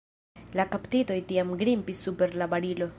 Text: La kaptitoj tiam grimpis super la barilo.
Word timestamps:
La 0.61 0.65
kaptitoj 0.75 1.19
tiam 1.33 1.55
grimpis 1.63 2.05
super 2.09 2.37
la 2.43 2.51
barilo. 2.57 2.89